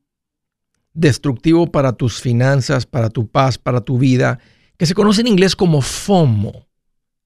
[0.94, 4.39] destructivo para tus finanzas, para tu paz, para tu vida,
[4.78, 6.67] que se conoce en inglés como FOMO,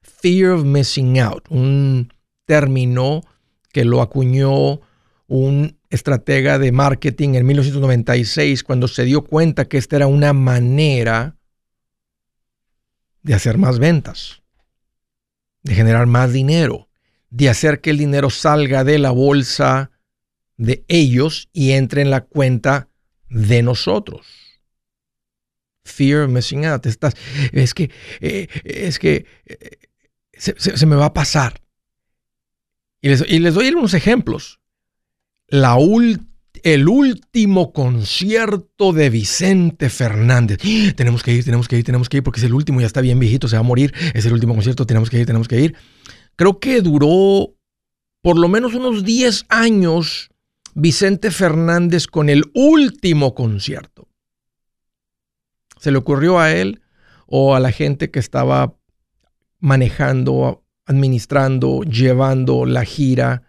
[0.02, 2.14] Fear of Missing Out, un
[2.46, 3.22] término
[3.72, 4.82] que lo acuñó
[5.28, 11.38] un estratega de marketing en 1996 cuando se dio cuenta que esta era una manera
[13.24, 14.44] de hacer más ventas,
[15.64, 16.90] de generar más dinero,
[17.30, 19.92] de hacer que el dinero salga de la bolsa
[20.58, 22.90] de ellos y entre en la cuenta
[23.30, 24.28] de nosotros.
[25.84, 26.86] Fear of missing out.
[26.86, 27.16] Estás,
[27.52, 29.78] es que, eh, es que eh,
[30.34, 31.62] se, me va a pasar.
[33.02, 34.60] Y les, y les doy unos ejemplos
[35.48, 35.78] la
[36.64, 40.60] el último concierto de Vicente Fernández.
[40.96, 43.02] Tenemos que ir, tenemos que ir, tenemos que ir, porque es el último, ya está
[43.02, 43.94] bien viejito, se va a morir.
[44.14, 45.76] Es el último concierto, tenemos que ir, tenemos que ir.
[46.36, 47.56] Creo que duró
[48.22, 50.30] por lo menos unos 10 años
[50.74, 54.08] Vicente Fernández con el último concierto.
[55.80, 56.82] ¿Se le ocurrió a él
[57.28, 58.76] o a la gente que estaba
[59.60, 63.44] manejando, administrando, llevando la gira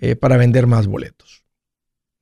[0.00, 1.44] eh, para vender más boletos?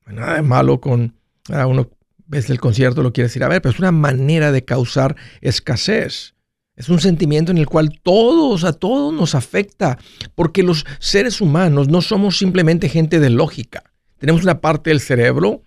[0.06, 1.14] nada de malo con
[1.50, 1.90] a uno
[2.26, 6.34] ves el concierto, lo quieres ir a ver, pero es una manera de causar escasez.
[6.76, 9.98] Es un sentimiento en el cual todos, a todos nos afecta,
[10.34, 13.82] porque los seres humanos no somos simplemente gente de lógica.
[14.18, 15.62] Tenemos una parte del cerebro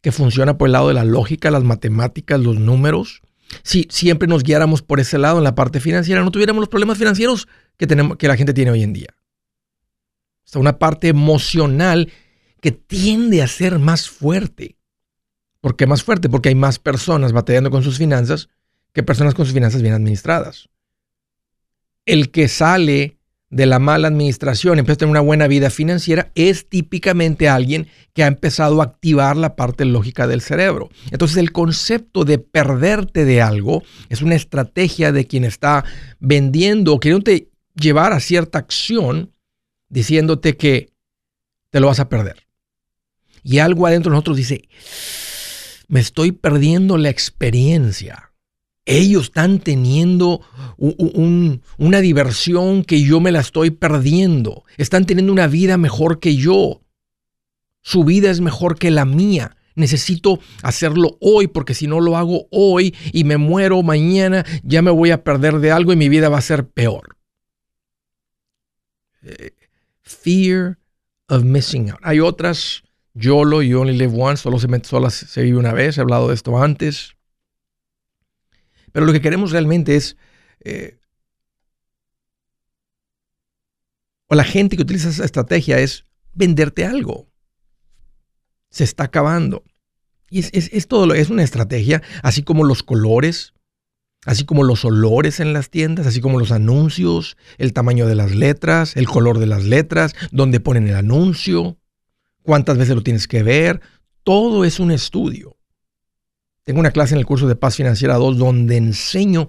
[0.00, 3.20] que funciona por el lado de la lógica, las matemáticas, los números.
[3.64, 6.98] Si siempre nos guiáramos por ese lado en la parte financiera, no tuviéramos los problemas
[6.98, 9.08] financieros que, tenemos, que la gente tiene hoy en día.
[10.54, 12.12] O una parte emocional
[12.60, 14.76] que tiende a ser más fuerte.
[15.60, 16.28] ¿Por qué más fuerte?
[16.28, 18.48] Porque hay más personas batallando con sus finanzas
[18.92, 20.68] que personas con sus finanzas bien administradas.
[22.06, 23.18] El que sale
[23.50, 28.24] de la mala administración, empieza a tener una buena vida financiera, es típicamente alguien que
[28.24, 30.88] ha empezado a activar la parte lógica del cerebro.
[31.10, 35.84] Entonces el concepto de perderte de algo es una estrategia de quien está
[36.18, 39.32] vendiendo o queriéndote llevar a cierta acción
[39.88, 40.92] diciéndote que
[41.70, 42.46] te lo vas a perder
[43.46, 44.68] y algo adentro de nosotros dice,
[45.86, 48.32] me estoy perdiendo la experiencia.
[48.84, 50.40] Ellos están teniendo
[51.78, 54.64] una diversión que yo me la estoy perdiendo.
[54.78, 56.82] Están teniendo una vida mejor que yo.
[57.82, 59.56] Su vida es mejor que la mía.
[59.76, 64.90] Necesito hacerlo hoy porque si no lo hago hoy y me muero mañana, ya me
[64.90, 67.16] voy a perder de algo y mi vida va a ser peor.
[70.06, 70.78] Fear
[71.28, 71.98] of missing out.
[72.02, 72.84] Hay otras
[73.14, 76.34] YOLO, You Only Live Once, solo se, solo se vive una vez, he hablado de
[76.34, 77.16] esto antes.
[78.92, 80.16] Pero lo que queremos realmente es,
[80.60, 81.00] eh,
[84.28, 87.28] o la gente que utiliza esa estrategia es venderte algo.
[88.70, 89.64] Se está acabando.
[90.30, 93.54] Y es, es, todo, es una estrategia, así como los colores,
[94.26, 98.34] así como los olores en las tiendas, así como los anuncios, el tamaño de las
[98.34, 101.78] letras, el color de las letras, donde ponen el anuncio
[102.42, 103.80] cuántas veces lo tienes que ver.
[104.24, 105.56] Todo es un estudio.
[106.64, 109.48] Tengo una clase en el curso de Paz Financiera 2 donde enseño,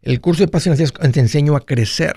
[0.00, 2.16] el curso de Paz Financiera te enseño a crecer.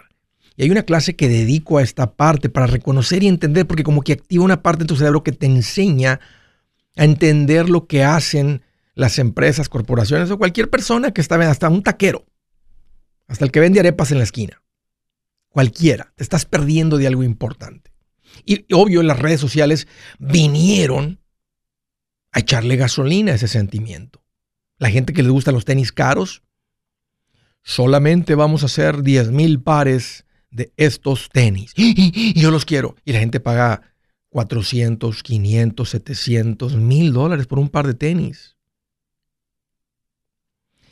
[0.56, 4.02] Y hay una clase que dedico a esta parte para reconocer y entender, porque como
[4.02, 6.20] que activa una parte de tu cerebro que te enseña
[6.96, 8.62] a entender lo que hacen
[8.98, 12.26] las empresas, corporaciones o cualquier persona que está, hasta un taquero,
[13.28, 14.64] hasta el que vende arepas en la esquina.
[15.50, 17.92] Cualquiera, te estás perdiendo de algo importante.
[18.44, 21.20] Y obvio, las redes sociales vinieron
[22.32, 24.24] a echarle gasolina a ese sentimiento.
[24.80, 26.42] La gente que le gusta los tenis caros,
[27.62, 31.72] solamente vamos a hacer 10 mil pares de estos tenis.
[31.76, 32.96] Y yo los quiero.
[33.06, 33.94] Y la gente paga
[34.30, 38.57] 400, 500, 700, mil dólares por un par de tenis.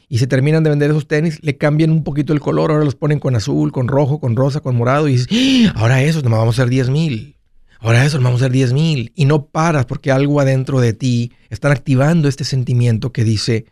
[0.08, 2.96] Y se terminan de vender esos tenis, le cambian un poquito el color, ahora los
[2.96, 5.08] ponen con azul, con rojo, con rosa, con morado.
[5.08, 5.74] Y dices, ¡Ah!
[5.76, 7.38] ahora esos nos vamos a hacer 10 mil.
[7.80, 9.12] Ahora eso, vamos a hacer 10 mil.
[9.16, 13.66] Y no paras porque algo adentro de ti está activando este sentimiento que dice,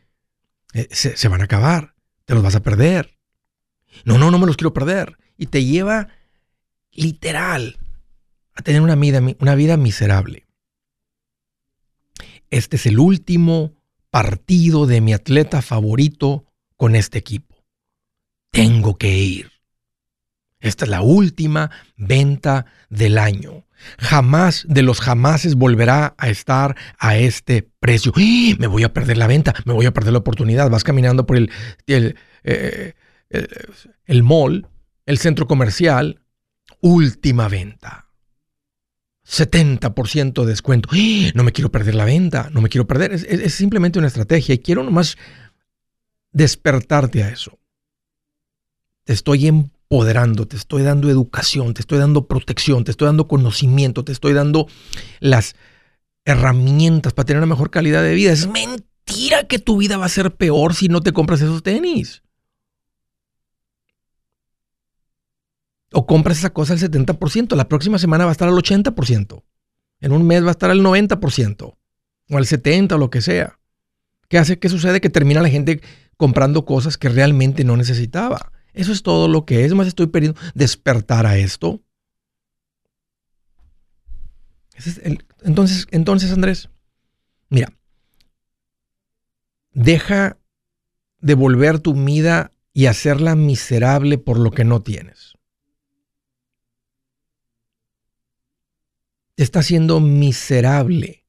[0.73, 1.95] eh, se, se, van a acabar,
[2.25, 3.17] te los vas a perder.
[4.05, 5.17] No, no, no me los quiero perder.
[5.37, 6.09] Y te lleva
[6.91, 7.77] literal
[8.55, 10.45] a tener una vida, una vida miserable.
[12.49, 13.73] Este es el último
[14.13, 16.45] partido de mi atleta favorito
[16.77, 17.65] con este equipo.
[18.51, 19.51] Tengo que ir.
[20.59, 23.65] Esta es la última venta del año.
[23.97, 28.13] Jamás de los jamases volverá a estar a este precio.
[28.15, 28.55] ¡Ah!
[28.59, 30.69] Me voy a perder la venta, me voy a perder la oportunidad.
[30.69, 31.49] Vas caminando por el,
[31.87, 32.93] el, eh,
[34.05, 34.67] el mall,
[35.07, 36.21] el centro comercial,
[36.81, 38.12] última venta.
[39.27, 40.89] 70% de descuento.
[40.91, 41.31] ¡Ah!
[41.33, 43.13] No me quiero perder la venta, no me quiero perder.
[43.13, 45.17] Es, es, simplemente una estrategia y quiero nomás
[46.31, 47.59] despertarte a eso.
[49.05, 54.03] Te estoy empoderando, te estoy dando educación, te estoy dando protección, te estoy dando conocimiento,
[54.03, 54.67] te estoy dando
[55.19, 55.55] las
[56.25, 58.31] herramientas para tener una mejor calidad de vida.
[58.31, 62.22] Es mentira que tu vida va a ser peor si no te compras esos tenis.
[65.93, 69.43] O compras esa cosa al 70%, la próxima semana va a estar al 80%.
[70.01, 71.75] En un mes va a estar al 90%
[72.29, 73.59] o al 70% o lo que sea.
[74.27, 74.59] ¿Qué hace?
[74.59, 74.99] ¿Qué sucede?
[74.99, 75.81] Que termina la gente
[76.17, 78.51] comprando cosas que realmente no necesitaba.
[78.73, 79.73] Eso es todo lo que es.
[79.73, 81.81] Más estoy pidiendo despertar a esto.
[85.43, 86.69] entonces, entonces, Andrés,
[87.49, 87.71] mira,
[89.71, 90.37] deja
[91.19, 95.33] de volver tu vida y hacerla miserable por lo que no tienes.
[99.37, 101.25] Está haciendo miserable.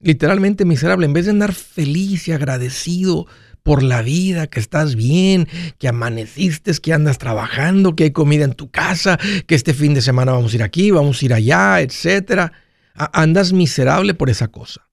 [0.00, 1.06] Literalmente miserable.
[1.06, 3.26] En vez de andar feliz y agradecido
[3.62, 5.46] por la vida, que estás bien,
[5.78, 10.00] que amaneciste, que andas trabajando, que hay comida en tu casa, que este fin de
[10.00, 12.52] semana vamos a ir aquí, vamos a ir allá, etc.
[12.94, 14.88] Andas miserable por esa cosa.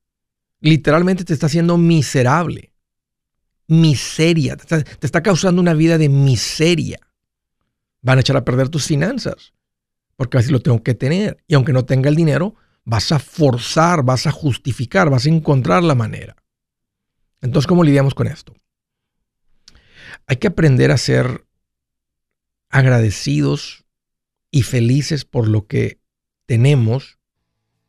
[0.59, 2.73] Literalmente te está haciendo miserable.
[3.67, 4.57] Miseria.
[4.57, 6.99] Te está, causando una vida de miseria.
[8.01, 9.53] Van a echar a perder tus finanzas
[10.17, 11.37] porque así lo tengo que tener.
[11.47, 15.83] Y aunque no tenga el dinero, vas a forzar, vas a justificar, vas a encontrar
[15.83, 16.35] la manera.
[17.41, 18.53] Entonces, ¿cómo lidiamos con esto?
[20.25, 21.45] Hay que aprender a ser
[22.69, 23.85] agradecidos
[24.51, 26.01] y felices por lo que
[26.45, 27.19] tenemos,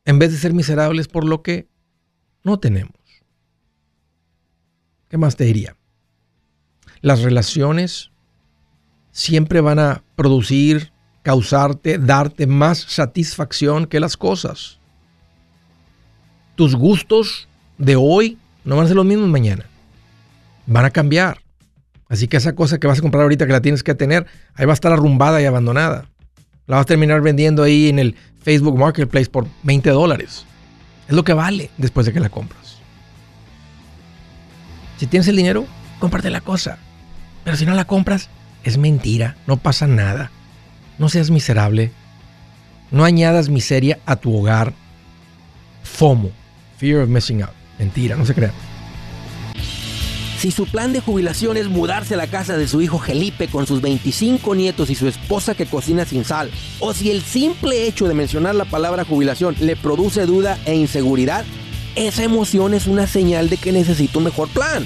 [0.05, 1.67] en vez de ser miserables por lo que
[2.43, 2.93] no tenemos.
[5.09, 5.75] ¿Qué más te diría?
[7.01, 8.11] Las relaciones
[9.11, 10.93] siempre van a producir
[11.23, 14.79] causarte, darte más satisfacción que las cosas.
[16.55, 19.65] Tus gustos de hoy no van a ser los mismos mañana.
[20.65, 21.39] Van a cambiar.
[22.09, 24.25] Así que esa cosa que vas a comprar ahorita que la tienes que tener,
[24.55, 26.05] ahí va a estar arrumbada y abandonada.
[26.67, 30.45] La vas a terminar vendiendo ahí en el Facebook Marketplace por 20 dólares.
[31.07, 32.77] Es lo que vale después de que la compras.
[34.97, 35.65] Si tienes el dinero,
[35.99, 36.77] cómprate la cosa.
[37.43, 38.29] Pero si no la compras,
[38.63, 40.31] es mentira, no pasa nada.
[40.99, 41.91] No seas miserable.
[42.91, 44.73] No añadas miseria a tu hogar.
[45.83, 46.29] FOMO.
[46.77, 47.51] Fear of missing out.
[47.79, 48.53] Mentira, no se crean.
[50.39, 53.67] Si su plan de jubilación es mudarse a la casa de su hijo Felipe con
[53.67, 58.07] sus 25 nietos y su esposa que cocina sin sal, o si el simple hecho
[58.07, 61.43] de mencionar la palabra jubilación le produce duda e inseguridad,
[61.95, 64.85] esa emoción es una señal de que necesita un mejor plan.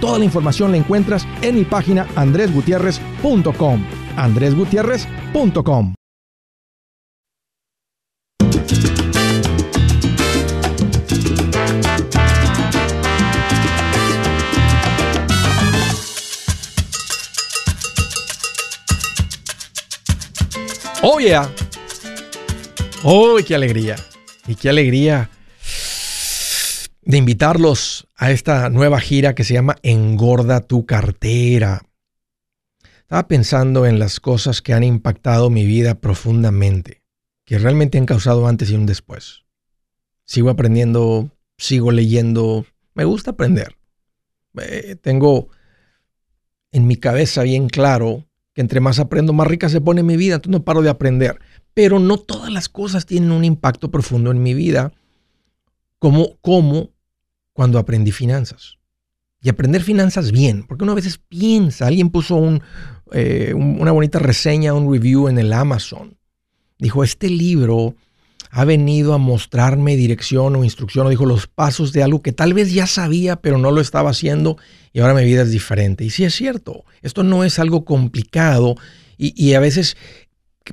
[0.00, 3.84] Toda la información la encuentras en mi página andresgutierrez.com.
[4.16, 5.94] andresgutierrez.com.
[21.02, 21.50] Oh yeah.
[23.04, 23.96] Oh, qué alegría.
[24.46, 25.30] Y qué alegría
[27.10, 31.82] de invitarlos a esta nueva gira que se llama Engorda tu cartera.
[33.00, 37.02] Estaba pensando en las cosas que han impactado mi vida profundamente,
[37.44, 39.44] que realmente han causado antes y un después.
[40.24, 42.64] Sigo aprendiendo, sigo leyendo,
[42.94, 43.76] me gusta aprender.
[44.60, 45.48] Eh, tengo
[46.70, 48.24] en mi cabeza bien claro
[48.54, 51.40] que entre más aprendo, más rica se pone mi vida, entonces no paro de aprender.
[51.74, 54.92] Pero no todas las cosas tienen un impacto profundo en mi vida,
[55.98, 56.90] como, como
[57.52, 58.76] cuando aprendí finanzas.
[59.42, 62.60] Y aprender finanzas bien, porque uno a veces piensa, alguien puso
[63.12, 66.18] eh, una bonita reseña, un review en el Amazon.
[66.78, 67.94] Dijo, este libro
[68.50, 72.52] ha venido a mostrarme dirección o instrucción, o dijo los pasos de algo que tal
[72.52, 74.56] vez ya sabía, pero no lo estaba haciendo
[74.92, 76.04] y ahora mi vida es diferente.
[76.04, 78.76] Y sí es cierto, esto no es algo complicado
[79.16, 79.98] y, a veces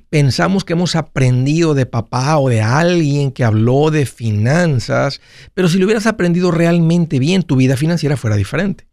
[0.10, 5.22] pensamos que hemos aprendido de papá o de alguien que habló de finanzas,
[5.54, 8.88] pero si lo hubieras aprendido realmente bien, tu vida financiera fuera diferente.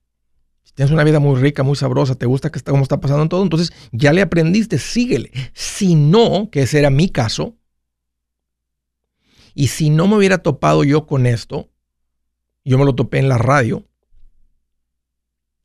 [0.63, 3.29] Si tienes una vida muy rica, muy sabrosa, te gusta que está, cómo está pasando
[3.29, 5.31] todo, entonces ya le aprendiste, síguele.
[5.53, 7.57] Si no, que ese era mi caso,
[9.55, 11.71] y si no me hubiera topado yo con esto,
[12.65, 13.85] yo me lo topé en la radio,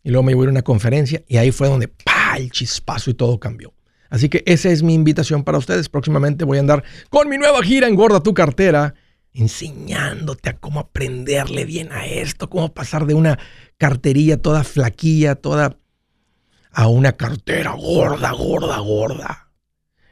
[0.04, 1.92] y luego me llevé a una conferencia y ahí fue donde
[2.38, 3.74] el chispazo y todo cambió.
[4.10, 5.90] Así que esa es mi invitación para ustedes.
[5.90, 8.96] Próximamente voy a andar con mi nueva gira Engorda tu cartera,
[9.34, 13.40] enseñándote a cómo aprenderle bien a esto, cómo pasar de una
[13.78, 15.78] carterilla toda flaquilla, toda
[16.72, 19.52] a una cartera gorda, gorda, gorda.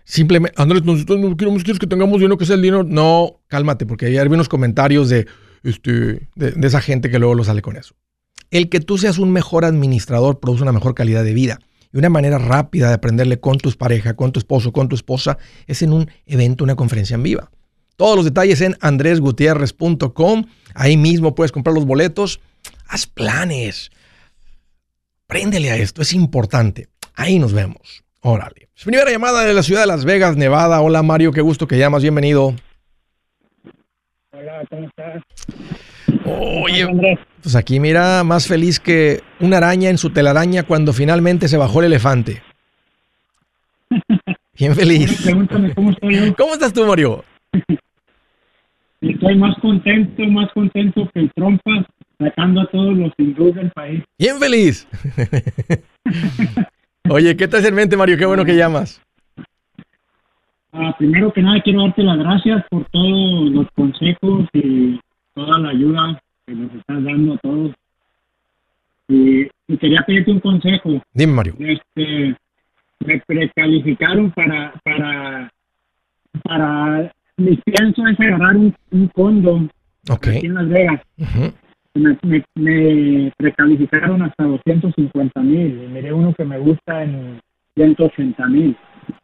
[0.04, 2.84] Simplemente, Andrés, nosotros no queremos, que tengamos dinero que sea el dinero.
[2.84, 5.28] No, cálmate, porque ayer vi unos comentarios de,
[5.64, 7.94] este, de esa gente que luego lo sale con eso.
[8.50, 11.60] El que tú seas un mejor administrador produce una mejor calidad de vida.
[11.98, 15.40] Y una manera rápida de aprenderle con tus parejas, con tu esposo, con tu esposa,
[15.66, 17.50] es en un evento, una conferencia en viva.
[17.96, 20.46] Todos los detalles en andresgutierrez.com.
[20.76, 22.40] Ahí mismo puedes comprar los boletos.
[22.88, 23.90] Haz planes.
[25.26, 26.88] Préndele a esto, es importante.
[27.16, 28.04] Ahí nos vemos.
[28.22, 28.70] Órale.
[28.86, 30.82] Primera llamada de la ciudad de Las Vegas, Nevada.
[30.82, 32.04] Hola Mario, qué gusto que llamas.
[32.04, 32.54] Bienvenido.
[34.32, 35.24] Hola, ¿cómo estás?
[36.28, 41.58] Oye, pues aquí mira, más feliz que una araña en su telaraña cuando finalmente se
[41.58, 42.42] bajó el elefante.
[44.58, 45.22] Bien feliz.
[45.24, 46.36] Pregúntame cómo estoy yo.
[46.36, 47.24] ¿Cómo estás tú, Mario?
[49.02, 51.86] Estoy más contento, más contento que el trompa
[52.20, 54.04] sacando a todos los hindúes del país.
[54.18, 54.88] Bien feliz.
[57.10, 58.18] Oye, ¿qué te hace en mente, Mario?
[58.18, 59.02] Qué bueno que llamas.
[60.74, 65.00] Ah, primero que nada, quiero darte las gracias por todos los consejos y
[65.38, 67.72] toda la ayuda que nos estás dando a todos.
[69.08, 71.02] Y, quería pedirte un consejo.
[71.14, 71.56] Dime, Mario.
[71.60, 72.36] Este,
[73.06, 75.52] me precalificaron para, para,
[76.44, 79.70] para, mi pienso es agarrar un, un condom
[80.10, 80.38] okay.
[80.38, 81.02] aquí en Las Vegas.
[81.94, 87.40] me, me, me, precalificaron hasta 250 mil y miré uno que me gusta en
[87.76, 88.76] 180 mil.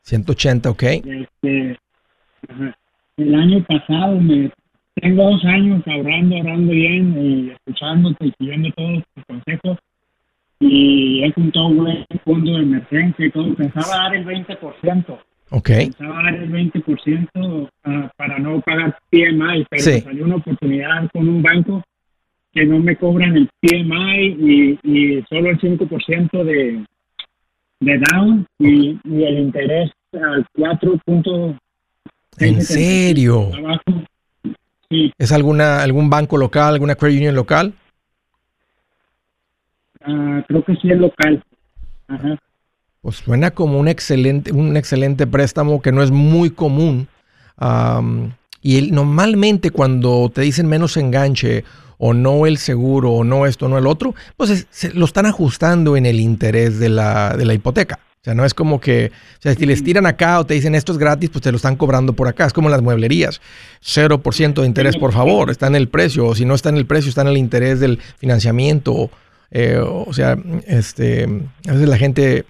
[0.01, 0.84] 180, ok.
[0.84, 1.79] Este,
[3.17, 4.51] el año pasado me
[4.95, 9.77] tengo dos años ahorrando, ahorrando bien y escuchándote y siguiendo todos tus consejos.
[10.59, 13.53] Y he juntado un buen fondo de emergencia y todo.
[13.55, 15.19] Pensaba dar el 20%.
[15.50, 15.67] Ok.
[15.67, 21.41] Pensaba dar el 20% ah, para no pagar PMI, pero salió una oportunidad con un
[21.41, 21.83] banco
[22.53, 26.85] que no me cobran el PMI y, y solo el 5% de,
[27.79, 31.00] de down y, y el interés al 4.
[32.39, 33.51] ¿En serio?
[34.93, 35.12] Sí.
[35.17, 37.73] ¿Es alguna, algún banco local, alguna credit union local?
[40.01, 41.43] Ah, creo que sí es local.
[42.07, 42.38] Ajá.
[43.01, 47.07] Pues suena como un excelente, un excelente préstamo que no es muy común.
[47.57, 51.63] Am, y el- normalmente cuando te dicen menos enganche
[51.97, 55.25] o no el seguro o no esto, no el otro, pues es- se- lo están
[55.25, 58.00] ajustando en el interés de la, de la hipoteca.
[58.23, 60.75] O sea, no es como que, o sea, si les tiran acá o te dicen
[60.75, 62.45] esto es gratis, pues te lo están cobrando por acá.
[62.45, 63.41] Es como las mueblerías.
[63.85, 66.27] 0% de interés, por favor, está en el precio.
[66.27, 69.09] O si no está en el precio, está en el interés del financiamiento.
[69.51, 70.37] Eh, o sea,
[70.67, 71.25] este,
[71.67, 72.45] a veces la gente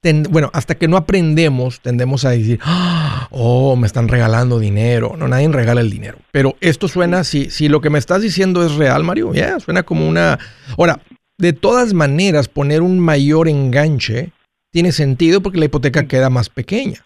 [0.00, 5.14] ten- bueno, hasta que no aprendemos, tendemos a decir, "Ah, oh, me están regalando dinero.
[5.16, 6.18] No, nadie regala el dinero.
[6.32, 9.84] Pero esto suena, si, si lo que me estás diciendo es real, Mario, ya, suena
[9.84, 10.36] como una...
[10.76, 10.98] Ahora,
[11.38, 14.32] de todas maneras, poner un mayor enganche
[14.76, 16.98] tiene sentido porque la hipoteca queda más pequeña.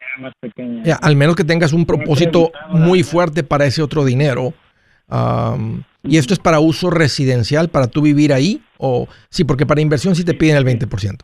[0.00, 0.82] Era más pequeña.
[0.82, 4.54] Ya, al menos que tengas un propósito muy fuerte para ese otro dinero.
[5.08, 8.62] Am, y esto es para uso residencial, para tú vivir ahí.
[8.78, 11.18] O sí, porque para inversión sí te piden el 20%.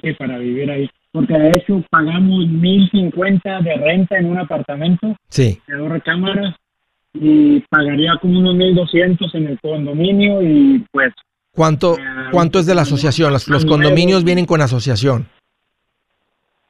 [0.00, 0.88] Sí, para vivir ahí.
[1.10, 5.58] Porque de hecho pagamos 1050 de renta en un apartamento Sí.
[5.66, 6.54] de dos recámaras
[7.12, 11.12] y pagaría como unos 1200 en el condominio y pues
[11.54, 11.96] ¿Cuánto,
[12.32, 13.32] cuánto es de la asociación?
[13.32, 15.28] Los, los condominios vienen con asociación.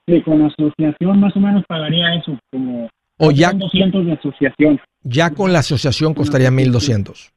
[0.07, 2.89] sí, con asociación más o menos pagaría eso, como
[3.19, 4.81] O ya, son 200 de asociación.
[5.03, 7.33] ya con la asociación costaría 1200.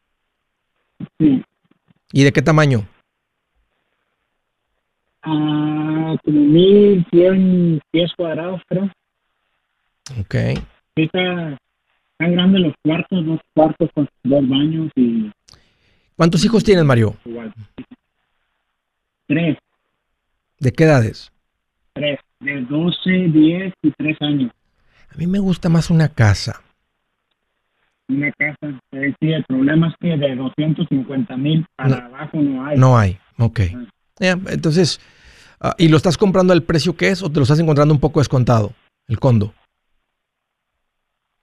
[1.20, 1.44] Sí.
[2.12, 2.86] ¿Y de qué tamaño?
[5.24, 8.86] Ah, como 1100 pies cuadrados, creo.
[10.20, 10.36] Ok.
[10.96, 11.58] Está,
[12.12, 15.30] están grandes los cuartos, dos cuartos con dos baños y
[16.18, 17.16] ¿Cuántos hijos tienes, Mario?
[17.26, 17.54] igual.
[19.28, 19.58] Tres,
[20.60, 21.32] ¿De qué edades?
[21.94, 24.52] tres, de 12, 10 y 3 años.
[25.12, 26.62] A mí me gusta más una casa.
[28.08, 28.80] Una casa.
[28.92, 31.96] Eh, sí, el problema es que de 250 mil para No.
[32.06, 32.78] abajo no hay.
[32.78, 33.20] No hay.
[33.38, 33.60] Ok.
[34.20, 35.00] Ya, entonces,
[35.60, 38.00] ah, ¿y lo estás comprando al precio que es o te lo estás encontrando un
[38.00, 38.74] poco descontado?
[39.08, 39.54] El condo.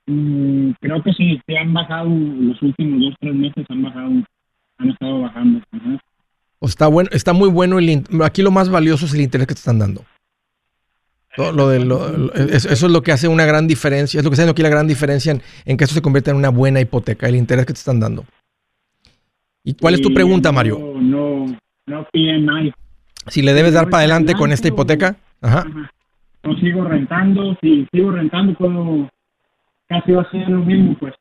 [0.06, 4.10] Mm, creo que sí, sí han bajado los últimos dos, tres meses, han bajado,
[4.78, 5.60] han estado bajando.
[6.60, 9.54] O está bueno, está muy bueno el aquí lo más valioso es el interés que
[9.54, 10.04] te están dando.
[11.36, 14.24] Todo lo de lo- lo- es- eso es lo que hace una gran diferencia, es
[14.24, 16.36] lo que está haciendo aquí la gran diferencia en, en que esto se convierta en
[16.36, 18.24] una buena hipoteca, el interés que te están dando.
[19.64, 20.78] ¿Y cuál es tu pregunta, no- Mario?
[21.00, 21.46] No,
[21.86, 22.72] no PMI.
[23.26, 25.60] Si le debes dar para adelante con esta hipoteca, ajá.
[25.60, 25.90] Ajá.
[26.44, 29.08] No sigo rentando, si sigo rentando puedo,
[29.88, 31.14] casi va a ser lo mismo, pues.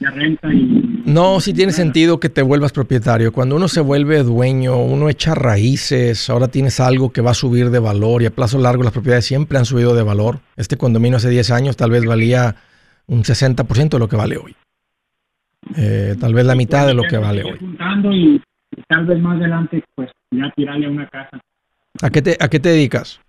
[0.00, 1.02] Ya renta y...
[1.06, 3.32] No, sí tiene sentido que te vuelvas propietario.
[3.32, 7.70] Cuando uno se vuelve dueño, uno echa raíces, ahora tienes algo que va a subir
[7.70, 10.40] de valor y a plazo largo las propiedades siempre han subido de valor.
[10.56, 12.56] Este condominio hace 10 años tal vez valía
[13.06, 14.54] un 60% de lo que vale hoy.
[15.76, 17.58] Eh, tal vez la mitad de lo que vale hoy.
[17.58, 18.40] juntando y,
[18.76, 21.40] y tal vez más adelante, pues, ya tirarle a una casa.
[22.02, 23.20] ¿A qué te, a qué te dedicas?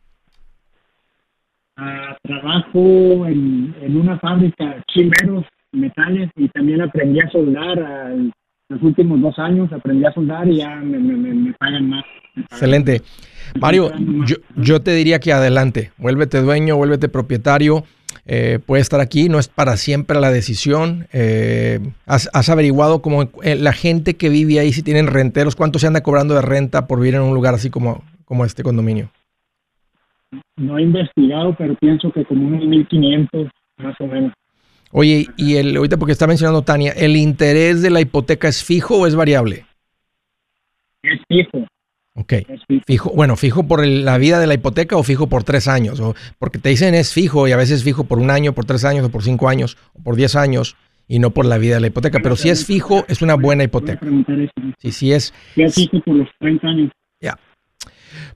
[1.77, 7.79] Ah, trabajo en, en una fábrica de chimeros, metales, y también aprendí a soldar.
[7.79, 8.15] ah,
[8.69, 12.03] los últimos dos años aprendí a soldar y ya me, me, me- me pagan más.
[12.35, 13.01] Excelente.
[13.59, 13.91] Mario,
[14.27, 17.83] yo, yo te diría que adelante, vuélvete dueño, vuélvete propietario,
[18.27, 21.07] eh, puede estar aquí, no es para siempre la decisión.
[21.11, 25.79] Eh, has, has averiguado como eh, la gente que vive ahí, si tienen renteros, cuánto
[25.79, 29.09] se anda cobrando de renta por vivir en un lugar así como, como este condominio.
[30.57, 33.47] No he investigado, pero pienso que como unos 1500
[33.79, 34.31] más o menos.
[34.91, 38.97] Oye, y el, ahorita porque está mencionando Tania, ¿el interés de la hipoteca es fijo
[38.97, 39.65] o es variable?
[41.03, 41.65] Es fijo,
[42.15, 42.33] Ok.
[42.33, 42.83] es fijo.
[42.87, 45.99] Fijo, bueno, fijo por el- la vida de la hipoteca o fijo por tres años,
[45.99, 48.83] o porque te dicen es fijo y a veces fijo por un año, por tres
[48.83, 50.75] años, o por cinco años, o por diez años,
[51.07, 52.19] y no por la vida de la hipoteca.
[52.21, 54.05] Pero si es fijo, es una buena hipoteca.
[54.79, 55.33] Sí, sí es.
[55.55, 56.91] Si es fijo por los 30 años.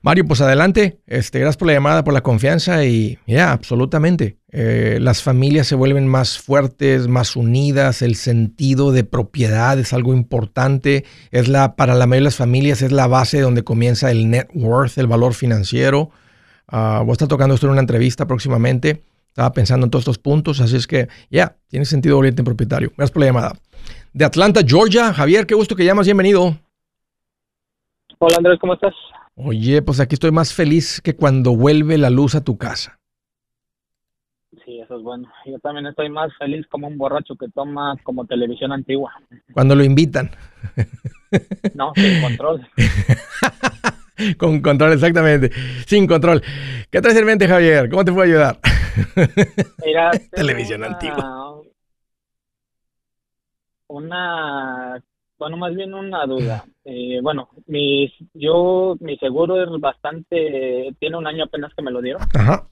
[0.04, 1.00] Mario, pues adelante.
[1.06, 4.36] Este, gracias por la llamada, por la confianza y ya, absolutamente.
[4.52, 8.02] Eh, las familias se vuelven más fuertes, más unidas.
[8.02, 11.06] El sentido de propiedad es algo importante.
[11.30, 14.46] Es la, para la mayoría de las familias es la base donde comienza el net
[14.52, 16.10] worth, el valor financiero.
[16.68, 19.04] Ah, voy a estar tocando esto en una entrevista próximamente.
[19.28, 22.92] Estaba pensando en todos estos puntos, así es que ya, tiene sentido volverte en propietario.
[22.94, 23.52] Gracias por la llamada.
[24.12, 26.54] De Atlanta, Georgia, Javier, qué gusto que llamas, bienvenido.
[28.18, 28.92] Hola Andrés, ¿cómo estás?
[29.36, 32.98] Oye, pues aquí estoy más feliz que cuando vuelve la luz a tu casa.
[34.64, 35.28] Sí, eso es bueno.
[35.44, 39.12] Yo también estoy más feliz como un borracho que toma como televisión antigua.
[39.52, 40.30] Cuando lo invitan.
[41.74, 42.64] No, sin control.
[44.38, 45.50] Con control, exactamente.
[45.84, 46.40] Sin control.
[46.88, 47.90] ¿Qué traes en mente, Javier?
[47.90, 48.60] ¿Cómo te puedo ayudar?
[49.84, 51.60] Mira, Televisión una- antigua.
[53.88, 55.02] Una,
[55.44, 56.64] bueno, más bien una duda.
[56.86, 62.00] Eh, bueno, mi, yo, mi seguro es bastante, tiene un año apenas que me lo
[62.00, 62.66] dieron Ajá.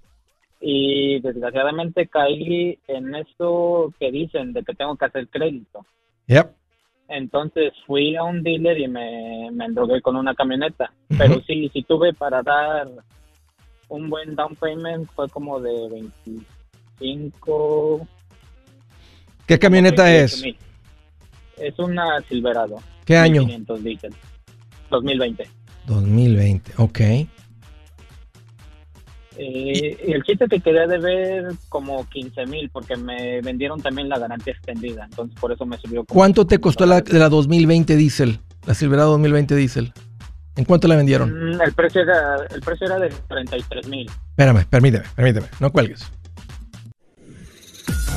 [0.58, 5.84] y desgraciadamente caí en eso que dicen de que tengo que hacer crédito.
[6.28, 6.50] Yep.
[7.08, 10.94] Entonces fui a un dealer y me, me endrogué con una camioneta.
[11.08, 12.88] Pero sí, sí tuve para dar
[13.90, 15.90] un buen down payment, fue como de
[16.98, 18.08] 25.
[19.46, 20.71] ¿Qué camioneta 28 es?
[21.62, 22.76] Es una Silverado.
[23.04, 23.42] ¿Qué año?
[23.42, 24.14] 1500 diésel.
[24.90, 25.48] 2020.
[25.86, 26.72] 2020.
[26.78, 27.00] Ok.
[27.00, 27.28] Eh,
[29.38, 34.18] y el chiste que quería de ver como 15 mil porque me vendieron también la
[34.18, 35.04] garantía extendida.
[35.04, 36.04] Entonces por eso me subió.
[36.04, 38.38] como ¿Cuánto te 5 costó la, la 2020 Diesel?
[38.66, 39.92] La Silverado 2020 Diesel.
[40.56, 41.32] ¿En cuánto la vendieron?
[41.32, 44.06] Mm, El precio era, el precio era de 33 mil.
[44.30, 45.46] Espérame, permíteme, permíteme.
[45.60, 46.12] No cuelgues.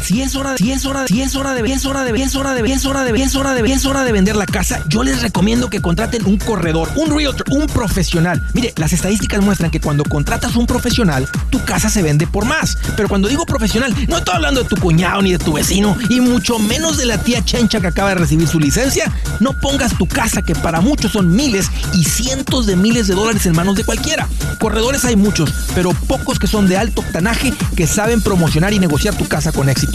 [0.05, 2.21] Si es hora, si es hora, si es hora de, si es hora de, si
[2.21, 4.11] es hora de, si es hora de, si es hora de, si es hora de
[4.11, 8.39] vender la casa, yo les recomiendo que contraten un corredor, un realtor, un profesional.
[8.53, 12.77] Mire, las estadísticas muestran que cuando contratas un profesional, tu casa se vende por más.
[12.95, 16.19] Pero cuando digo profesional, no estoy hablando de tu cuñado ni de tu vecino y
[16.19, 19.11] mucho menos de la tía Chencha que acaba de recibir su licencia.
[19.39, 23.43] No pongas tu casa que para muchos son miles y cientos de miles de dólares
[23.47, 24.27] en manos de cualquiera.
[24.59, 29.15] Corredores hay muchos, pero pocos que son de alto octanaje que saben promocionar y negociar
[29.15, 29.94] tu casa con éxito.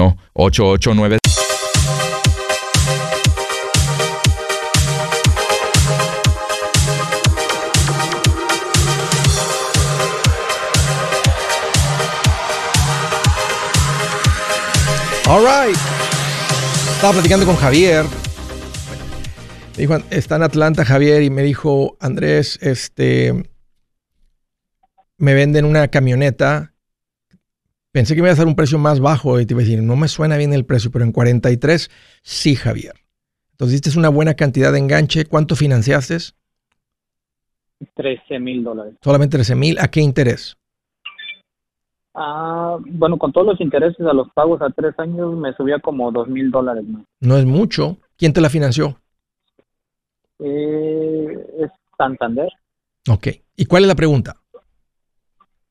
[0.00, 1.18] No, 889
[15.26, 15.76] All right.
[16.94, 18.04] Estaba platicando con Javier.
[19.76, 23.50] Me dijo, está en Atlanta Javier y me dijo, Andrés, este,
[25.16, 26.72] me venden una camioneta.
[27.92, 29.82] Pensé que me iba a dar un precio más bajo y te iba a decir,
[29.82, 31.90] no me suena bien el precio, pero en 43,
[32.22, 32.94] sí, Javier.
[33.52, 35.24] Entonces, diste una buena cantidad de enganche.
[35.24, 36.16] ¿Cuánto financiaste?
[37.94, 38.94] 13 mil dólares.
[39.02, 39.78] Solamente 13 mil.
[39.78, 40.56] ¿A qué interés?
[42.14, 46.10] Ah, bueno, con todos los intereses a los pagos a tres años me subía como
[46.10, 47.04] dos mil dólares más.
[47.20, 47.98] No es mucho.
[48.16, 49.00] ¿Quién te la financió?
[50.40, 52.48] Eh, es Santander.
[53.08, 53.28] Ok.
[53.56, 54.36] ¿Y cuál es la pregunta?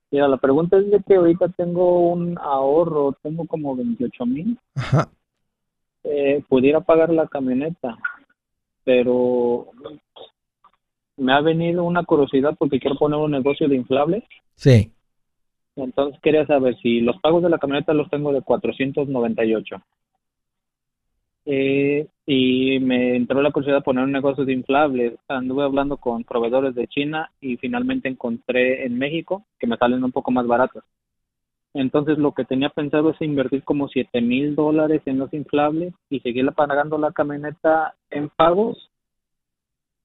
[0.09, 4.57] Mira, la pregunta es de que ahorita tengo un ahorro, tengo como 28 mil.
[4.75, 5.09] Ajá.
[6.03, 7.97] Eh, pudiera pagar la camioneta,
[8.85, 9.67] pero
[11.17, 14.23] me ha venido una curiosidad porque quiero poner un negocio de inflables.
[14.55, 14.93] Sí.
[15.75, 19.75] Entonces quería saber si los pagos de la camioneta los tengo de 498.
[21.49, 25.13] Eh, y me entró la curiosidad de poner un negocio de inflables.
[25.29, 30.11] Anduve hablando con proveedores de China y finalmente encontré en México que me salen un
[30.11, 30.83] poco más baratos.
[31.73, 36.19] Entonces lo que tenía pensado es invertir como 7 mil dólares en los inflables y
[36.19, 38.91] seguir pagando la camioneta en pagos.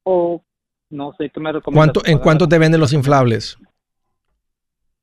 [0.05, 0.43] O
[0.91, 1.93] no sé qué me recomiendas.
[1.93, 3.59] ¿Cuánto, ¿En cuánto te venden los inflables?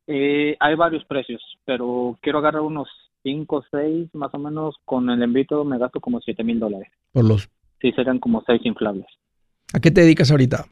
[0.07, 2.87] Eh, hay varios precios, pero quiero agarrar unos
[3.23, 4.75] 5 o 6 más o menos.
[4.85, 6.89] Con el envío me gasto como 7 mil dólares.
[7.11, 7.49] Por los,
[7.81, 9.07] Sí, serían como 6 inflables.
[9.73, 10.65] ¿A qué te dedicas ahorita?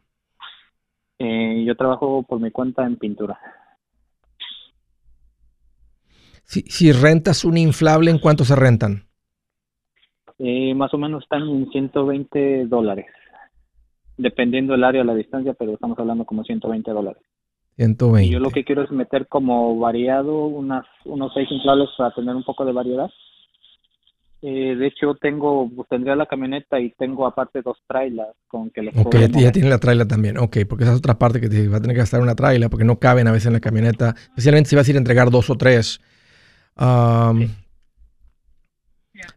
[1.19, 3.39] Eh, yo trabajo por mi cuenta en pintura.
[6.43, 9.03] Si, si rentas un inflable, ¿en cuánto se rentan?
[10.39, 13.07] Eh, más o menos están en 120 dólares.
[14.17, 17.21] Dependiendo del área, la distancia, pero estamos hablando como 120 dólares.
[17.77, 18.27] 120.
[18.27, 22.35] Y yo lo que quiero es meter como variado unas, unos 6 inflables para tener
[22.35, 23.09] un poco de variedad.
[24.41, 28.83] Eh, de hecho, tengo, pues, tendría la camioneta y tengo aparte dos trailers con que
[28.83, 30.37] les Ok, ya, ya tiene la traila también.
[30.37, 32.69] Ok, porque esa es otra parte que te va a tener que gastar una traila
[32.69, 35.31] porque no caben a veces en la camioneta, especialmente si vas a ir a entregar
[35.31, 36.01] dos o tres.
[36.75, 37.47] Am,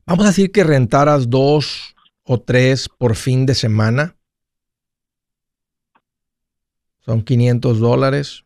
[0.07, 4.17] Vamos a decir que rentaras dos o tres por fin de semana.
[7.11, 8.45] Son 500 dólares.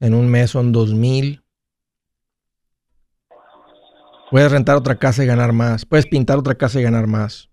[0.00, 1.40] En un mes son 2000.
[4.32, 5.86] Puedes rentar otra casa y ganar más.
[5.86, 7.48] Puedes pintar otra casa y ganar más.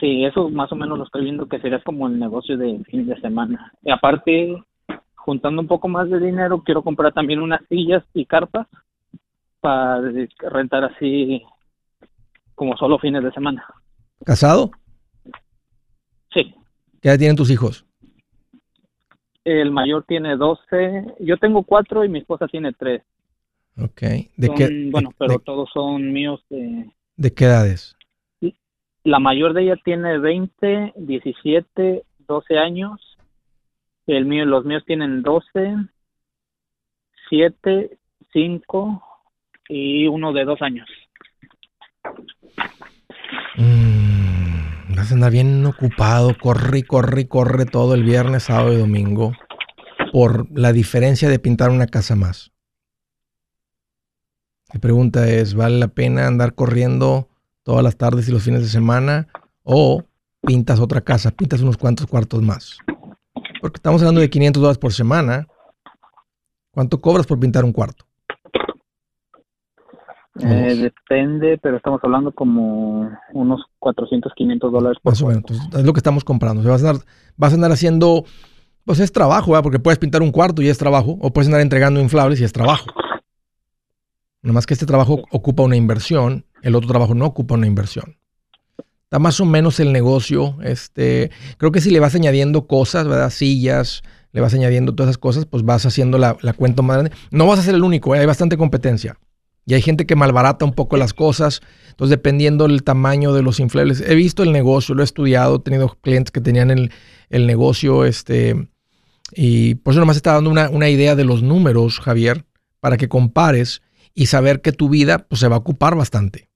[0.00, 3.06] Sí, eso más o menos lo estoy viendo que sería como el negocio de fin
[3.06, 3.72] de semana.
[3.84, 4.60] Y aparte,
[5.14, 8.66] juntando un poco más de dinero, quiero comprar también unas sillas y carpas
[9.60, 10.00] para
[10.50, 11.44] rentar así
[12.56, 13.64] como solo fines de semana.
[14.26, 14.72] ¿Casado?
[17.00, 17.86] ¿Qué edad tienen tus hijos?
[19.44, 23.02] El mayor tiene 12, yo tengo cuatro y mi esposa tiene tres.
[23.78, 24.02] Ok.
[24.36, 26.44] ¿De qué, bueno, pero todos son míos.
[26.50, 27.96] De, ¿De qué edades?
[29.02, 33.16] La mayor de ella tiene 20, 17, 12 años.
[34.06, 35.76] El mío, los míos tienen 12,
[37.30, 37.98] 7,
[38.32, 39.02] 5
[39.70, 40.88] y uno de dos años.
[43.56, 43.99] Mm,
[44.96, 49.32] vas a andar bien ocupado, corre, corre, corre todo el viernes, sábado y domingo
[50.12, 52.52] por la diferencia de pintar una casa más.
[54.72, 57.28] Mi pregunta es, ¿vale la pena andar corriendo
[57.62, 59.28] todas las tardes y los fines de semana
[59.62, 60.04] o
[60.42, 62.78] pintas otra casa, pintas unos cuantos cuartos más?
[63.60, 65.46] Porque estamos hablando de 500 dólares por semana.
[66.72, 68.06] ¿Cuánto cobras por pintar un cuarto?
[70.42, 75.44] Eh, depende, pero estamos hablando como unos 400, 500 dólares por Más o menos.
[75.50, 76.62] es lo que estamos comprando.
[76.62, 77.04] vas, a andar,
[77.36, 78.24] vas a andar haciendo,
[78.84, 79.62] pues es trabajo, ¿verdad?
[79.62, 82.52] porque puedes pintar un cuarto y es trabajo, o puedes andar entregando inflables y es
[82.52, 82.86] trabajo.
[84.42, 88.16] Nomás que este trabajo ocupa una inversión, el otro trabajo no ocupa una inversión.
[89.04, 90.56] Está más o menos el negocio.
[90.62, 93.30] Este, creo que si le vas añadiendo cosas, ¿verdad?
[93.30, 97.16] Sillas, le vas añadiendo todas esas cosas, pues vas haciendo la, cuenta más grande.
[97.30, 98.20] No vas a ser el único, ¿eh?
[98.20, 99.18] hay bastante competencia.
[99.66, 101.60] Y hay gente que malbarata un poco las cosas.
[101.90, 105.60] Entonces, dependiendo del tamaño de los inflables, he visto el negocio, lo he estudiado, he
[105.60, 106.90] tenido clientes que tenían el,
[107.46, 108.68] negocio, este,
[109.32, 112.44] y por eso nomás está dando una, una, idea de los números, Javier,
[112.80, 113.82] para que compares
[114.14, 116.48] y saber que tu vida pues, se va a ocupar bastante.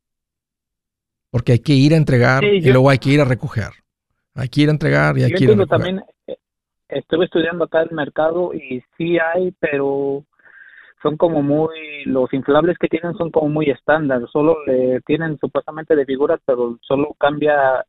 [1.30, 3.70] Porque hay que ir a entregar y luego hay que ir a recoger.
[4.34, 5.68] Hay que ir a entregar y hay que ir a recoger.
[5.68, 6.36] también eh,
[6.88, 10.24] estuve estudiando acá el mercado y sí hay, pero
[11.04, 11.68] son como muy,
[12.06, 16.78] los inflables que tienen son como muy estándar, solo le tienen supuestamente de figuras, pero
[16.80, 17.84] solo cambia,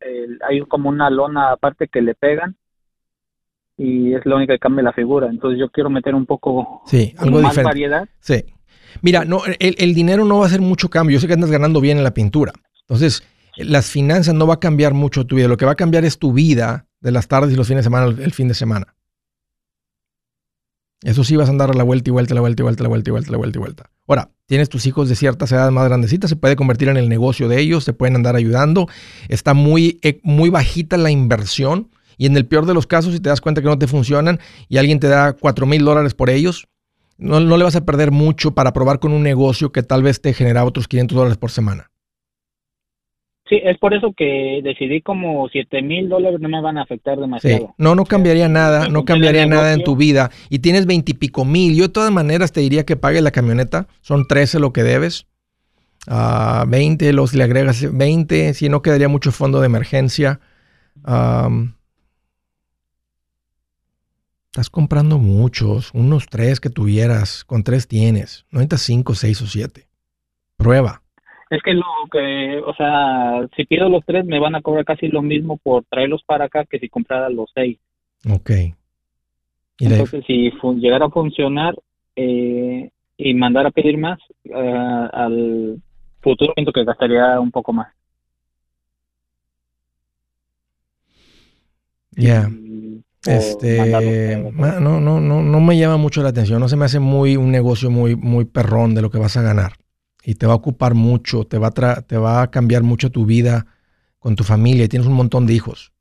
[0.46, 2.58] hay como una lona aparte que le pegan
[3.78, 5.28] y es la única que cambia la figura.
[5.30, 8.06] Entonces yo quiero meter un poco sí, algo más variedad.
[8.20, 8.44] Sí.
[9.02, 11.16] Mira, no, el, el, dinero no va a hacer mucho cambio.
[11.16, 12.52] Yo sé que andas ganando bien en la pintura.
[12.82, 13.24] Entonces,
[13.56, 15.48] las finanzas no va a cambiar mucho tu vida.
[15.48, 17.92] Lo que va a cambiar es tu vida de las tardes y los fines de
[17.92, 18.96] semana, el fin de semana.
[21.04, 22.90] Eso sí vas a andar a la vuelta y vuelta, la vuelta y vuelta, la
[22.90, 23.92] vuelta y vuelta, la vuelta y vuelta.
[24.08, 27.48] Ahora, tienes tus hijos de ciertas edades más grandecitas, se puede convertir en el negocio
[27.48, 28.88] de ellos, se pueden andar ayudando.
[29.30, 31.90] Está muy, eh, muy bajita la inversión.
[32.18, 34.40] Y en el peor de los casos, si te das cuenta que no te funcionan
[34.70, 36.68] y alguien te da 4 mil dólares por ellos,
[37.18, 40.22] no, no, le vas a perder mucho para probar con un negocio que tal vez
[40.22, 41.92] te genera otros 500 dólares por semana.
[43.48, 47.20] Sí, es por eso que decidí como 7 mil dólares no me van a afectar
[47.20, 47.76] demasiado.
[47.78, 50.32] No, no cambiaría nada, no cambiaría nada en tu vida.
[50.50, 51.76] Y tienes veintipico mil.
[51.76, 53.88] Yo de todas maneras te diría que pague la camioneta.
[54.02, 55.28] Son 13 lo que debes.
[56.08, 60.40] Uh, 20, los le agregas 20, si no quedaría mucho fondo de emergencia.
[64.48, 68.46] estás comprando muchos, unos tres que tuvieras, con tres tienes.
[68.50, 69.88] No necesitas cinco, seis o siete.
[70.58, 71.05] Prueba.
[71.50, 75.08] Es que lo que, o sea, si pido los tres me van a cobrar casi
[75.08, 77.78] lo mismo por traerlos para acá que si comprara los seis.
[78.32, 78.52] Ok.
[79.80, 81.76] Entonces, si llegara a funcionar
[82.16, 85.82] eh, y mandar a pedir más, eh, al
[86.22, 87.94] futuro siento que gastaría un poco más.
[92.12, 92.50] Ya.
[93.28, 96.60] Este, no, no, no, no me llama mucho la atención.
[96.60, 99.42] No se me hace muy un negocio muy, muy perrón de lo que vas a
[99.42, 99.74] ganar
[100.26, 103.26] y te va a ocupar mucho, te va a, te va a cambiar mucho tu
[103.26, 103.68] vida
[104.18, 105.92] con tu familia y tienes un montón de hijos.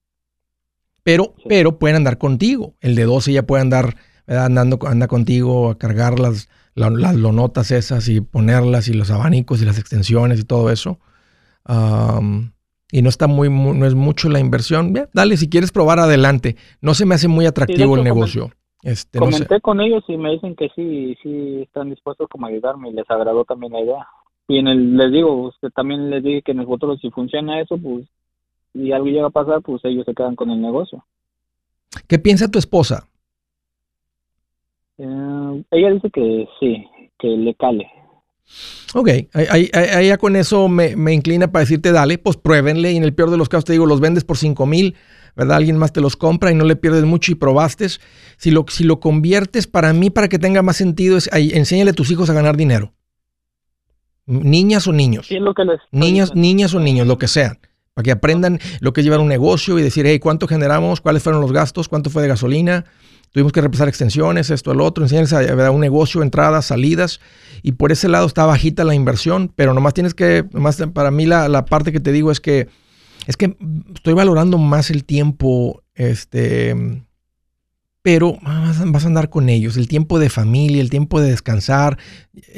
[1.03, 2.75] Pero, pero pueden andar contigo.
[2.81, 8.09] El de 12 ya puede andar andando anda contigo a cargar las, las, lonotas esas
[8.09, 10.99] y ponerlas y los abanicos y las extensiones y todo eso.
[12.91, 14.95] y no está muy, no es mucho la inversión.
[15.13, 16.57] dale, si quieres probar adelante.
[16.81, 18.53] No se me hace muy atractivo el negocio.
[18.85, 22.91] Este, Comenté con ellos y me dicen que sí, sí están dispuestos como a ayudarme
[22.91, 24.09] y les agradó también la idea.
[24.47, 27.61] Y en el, les digo, usted también les dije que en el futuro si funciona
[27.61, 28.07] eso, pues,
[28.75, 31.03] y algo llega a pasar, pues ellos se quedan con el negocio.
[32.07, 33.09] ¿Qué piensa tu esposa?
[34.99, 36.87] Eh, ella dice que sí,
[37.19, 37.91] que le cale.
[38.95, 39.71] Ok, ahí,
[40.07, 43.31] ya con eso me, me, inclina para decirte, dale, pues pruébenle y en el peor
[43.31, 44.95] de los casos te digo, los vendes por 5 mil,
[45.35, 45.57] ¿verdad?
[45.57, 47.89] Alguien más te los compra y no le pierdes mucho y probaste.
[48.37, 51.91] Si lo, si lo conviertes, para mí, para que tenga más sentido, es ahí, enséñale
[51.91, 52.93] a tus hijos a ganar dinero.
[54.27, 55.27] Niñas o niños.
[55.27, 57.59] Sí, lo que les niñas, niñas o niños, lo que sean.
[57.95, 61.01] Para que aprendan lo que es llevar un negocio y decir, hey, ¿cuánto generamos?
[61.01, 61.89] ¿Cuáles fueron los gastos?
[61.89, 62.85] ¿Cuánto fue de gasolina?
[63.35, 67.19] Tuvimos que repasar extensiones, esto, el otro, enseñarles a, un negocio, entradas, salidas,
[67.65, 71.27] y por ese lado está bajita la inversión, pero nomás tienes que, nomás para mí
[71.27, 72.69] la, la parte que te digo es que,
[73.27, 73.57] es que
[73.93, 76.77] estoy valorando más el tiempo, este,
[78.03, 81.99] pero vas a andar con ellos, el tiempo de familia, el tiempo de descansar,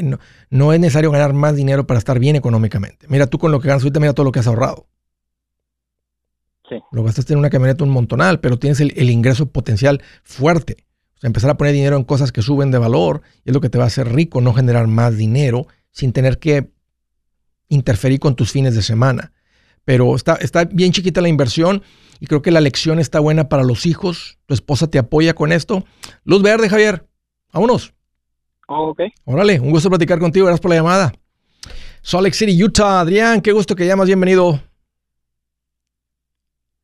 [0.03, 0.19] no,
[0.51, 3.07] no es necesario ganar más dinero para estar bien económicamente.
[3.09, 4.89] Mira tú con lo que ganas ahorita, mira todo lo que has ahorrado.
[6.93, 10.77] Lo gastaste en una camioneta un montonal, pero tienes el, ingreso potencial fuerte.
[11.17, 13.69] O sea, empezar a poner dinero en cosas que suben de valor es lo que
[13.69, 16.71] te va a hacer rico, no generar más dinero sin tener que
[17.69, 19.33] interferir con tus fines de semana.
[19.85, 21.83] Pero está, está bien chiquita la inversión
[22.21, 24.39] y creo que la lección está buena para los hijos.
[24.47, 25.85] Tu esposa te apoya con esto.
[26.25, 27.07] Luz verde, Javier.
[27.53, 27.95] Vámonos.
[28.69, 29.03] Oh, ok.
[29.25, 30.47] Órale, un gusto platicar contigo.
[30.47, 31.13] Gracias por la llamada.
[32.03, 33.01] Salt Lake City, Utah.
[33.01, 34.07] Adrián, qué gusto que llamas.
[34.07, 34.61] Bienvenido.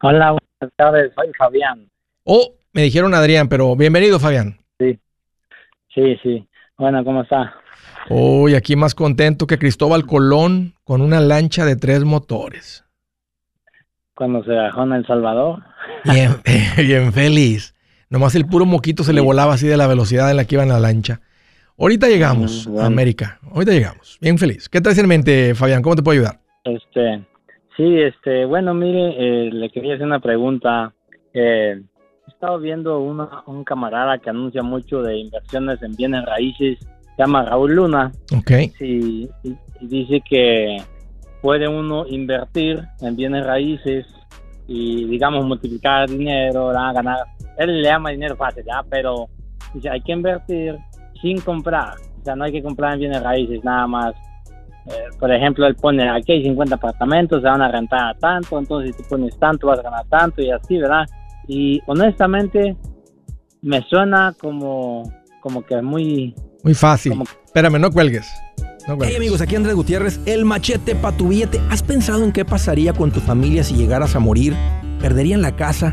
[0.04, 1.88] Hola, buenas tardes, soy Fabián.
[2.24, 4.58] Oh, me dijeron Adrián, pero bienvenido, Fabián.
[4.80, 4.98] Sí,
[5.94, 6.48] sí, sí.
[6.76, 7.54] Bueno, ¿cómo está?
[8.10, 12.84] Hoy aquí más contento que Cristóbal Colón con una lancha de tres motores.
[14.16, 15.62] Cuando se bajó en El Salvador.
[16.04, 16.32] Bien,
[16.76, 17.72] bien feliz.
[18.10, 20.64] Nomás el puro moquito se le volaba así de la velocidad en la que iba
[20.64, 21.20] en la lancha.
[21.78, 23.38] Ahorita llegamos mm, a América.
[23.52, 24.18] Ahorita llegamos.
[24.20, 24.68] Bien feliz.
[24.68, 25.80] ¿Qué traes en mente, Fabián?
[25.80, 26.40] ¿Cómo te puedo ayudar?
[26.64, 27.24] Este,
[27.76, 30.92] Sí, este, bueno, mire, eh, le quería hacer una pregunta.
[31.32, 31.80] Eh,
[32.26, 37.22] he estado viendo una, un camarada que anuncia mucho de inversiones en bienes raíces, se
[37.22, 38.12] llama Raúl Luna.
[38.36, 38.50] Ok.
[38.78, 40.76] Sí, y, dice que
[41.40, 44.06] puede uno invertir en bienes raíces
[44.68, 47.24] y, digamos, multiplicar dinero, ganar.
[47.58, 48.82] Él le llama dinero fácil, ¿ya?
[48.88, 49.28] Pero
[49.72, 50.76] dice, hay que invertir
[51.20, 51.94] sin comprar.
[52.20, 54.14] O sea, no hay que comprar en bienes raíces, nada más
[54.86, 58.58] eh, por ejemplo, él pone, aquí hay 50 apartamentos, se van a rentar a tanto,
[58.58, 61.06] entonces si tú pones tanto vas a ganar tanto y así, ¿verdad?
[61.46, 62.76] Y honestamente
[63.62, 66.34] me suena como, como que muy...
[66.64, 67.12] Muy fácil.
[67.44, 68.32] Espérame, no cuelgues.
[68.88, 71.60] No Hey amigos, aquí Andrés Gutiérrez, el machete para tu billete.
[71.70, 74.54] ¿Has pensado en qué pasaría con tu familia si llegaras a morir?
[75.00, 75.92] ¿Perderían la casa?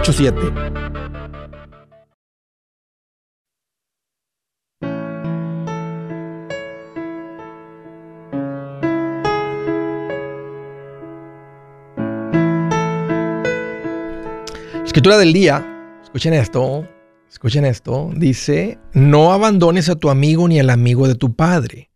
[14.83, 15.63] Escritura del día,
[16.03, 16.87] escuchen esto,
[17.29, 21.91] escuchen esto, dice, no abandones a tu amigo ni al amigo de tu padre.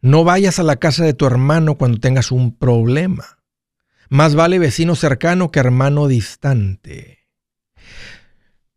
[0.00, 3.39] No vayas a la casa de tu hermano cuando tengas un problema.
[4.10, 7.28] Más vale vecino cercano que hermano distante.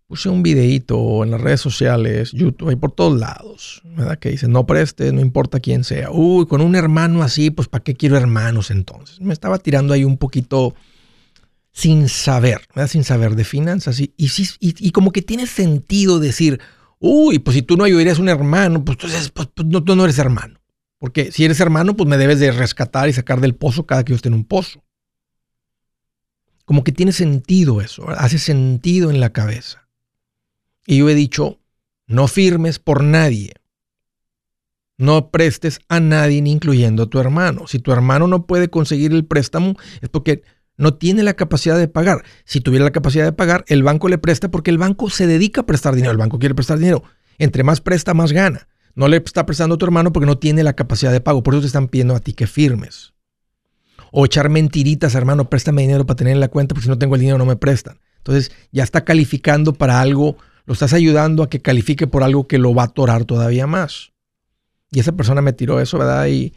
[0.05, 4.19] Puse un videito en las redes sociales, YouTube, y por todos lados, ¿verdad?
[4.19, 6.11] Que dice, no prestes, no importa quién sea.
[6.11, 9.19] Uy, con un hermano así, pues ¿para qué quiero hermanos entonces?
[9.21, 10.75] Me estaba tirando ahí un poquito
[11.71, 12.91] sin saber, ¿verdad?
[12.91, 13.99] Sin saber de finanzas.
[13.99, 16.59] Y, y, como que tiene sentido decir,
[16.99, 19.95] uy, pues si tú no ayudarías a un hermano, pues entonces pues, pues, no, tú
[19.95, 20.59] no eres hermano.
[20.99, 24.11] Porque si eres hermano, pues me debes de rescatar y sacar del pozo cada que
[24.11, 24.83] yo esté en un pozo.
[26.65, 29.87] Como que tiene sentido eso, hace sentido en la cabeza.
[30.85, 31.59] Y yo he dicho,
[32.07, 33.53] no firmes por nadie.
[34.97, 37.67] No prestes a nadie, incluyendo a tu hermano.
[37.67, 40.43] Si tu hermano no puede conseguir el préstamo, es porque
[40.77, 42.23] no tiene la capacidad de pagar.
[42.45, 45.61] Si tuviera la capacidad de pagar, el banco le presta porque el banco se dedica
[45.61, 46.11] a prestar dinero.
[46.11, 47.03] El banco quiere prestar dinero.
[47.37, 48.67] Entre más presta, más gana.
[48.95, 51.41] No le está prestando a tu hermano porque no tiene la capacidad de pago.
[51.43, 53.12] Por eso te están pidiendo a ti que firmes.
[54.15, 57.15] O echar mentiritas, hermano, préstame dinero para tener en la cuenta porque si no tengo
[57.15, 57.99] el dinero no me prestan.
[58.17, 62.57] Entonces ya está calificando para algo, lo estás ayudando a que califique por algo que
[62.57, 64.13] lo va a atorar todavía más.
[64.91, 66.27] Y esa persona me tiró eso, ¿verdad?
[66.27, 66.53] Y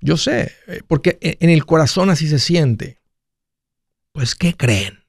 [0.00, 2.98] yo sé, eh, porque e, en el corazón así se siente.
[4.12, 5.00] Pues, ¿qué creen?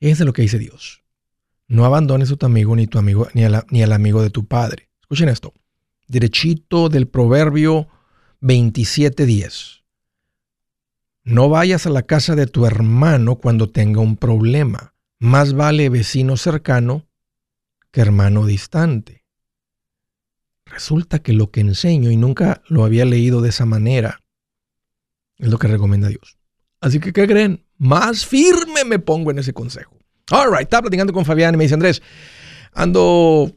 [0.00, 1.02] Fíjense lo que dice Dios.
[1.66, 4.90] No abandones a tu amigo ni tu amigo ni, ni al amigo de tu padre.
[5.00, 5.54] Escuchen esto
[6.08, 7.88] derechito del proverbio
[8.40, 9.73] 27.10.
[11.24, 14.94] no vayas a la casa de tu hermano cuando tenga un problema.
[15.18, 17.06] Más vale vecino cercano
[17.90, 19.24] que hermano distante.
[20.66, 24.22] Resulta que lo que enseño, y nunca lo había leído de esa manera,
[25.38, 26.38] es lo que recomienda Dios.
[26.80, 27.64] Así que, ¿qué creen?
[27.78, 29.96] Más firme me pongo en ese consejo.
[30.30, 32.02] All right, estaba platicando con Fabián y me dice, Andrés,
[32.72, 33.56] ando,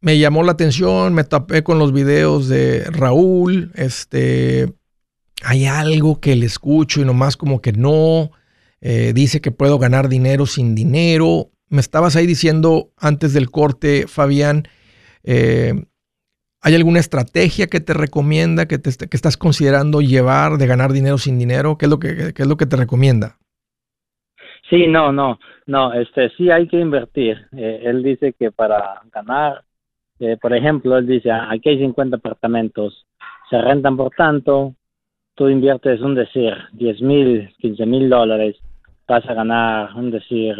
[0.00, 4.72] me llamó la atención, me tapé con los videos de Raúl, este,
[5.44, 8.30] hay algo que le escucho y nomás como que no,
[8.80, 11.50] eh, dice que puedo ganar dinero sin dinero.
[11.68, 14.64] Me estabas ahí diciendo antes del corte, Fabián,
[15.24, 15.74] eh,
[16.60, 21.18] ¿hay alguna estrategia que te recomienda, que, te, que estás considerando llevar de ganar dinero
[21.18, 21.76] sin dinero?
[21.78, 23.36] ¿Qué es lo que, qué es lo que te recomienda?
[24.68, 27.46] Sí, no, no, no, este, sí hay que invertir.
[27.56, 29.62] Eh, él dice que para ganar,
[30.20, 33.06] eh, por ejemplo, él dice, aquí hay 50 apartamentos,
[33.48, 34.74] se rentan por tanto,
[35.38, 38.56] tú inviertes un decir 10 mil, 15 mil dólares,
[39.06, 40.56] vas a ganar un decir,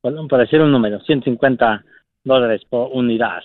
[0.00, 1.84] bueno, por decir un número, 150
[2.22, 3.42] dólares por unidad,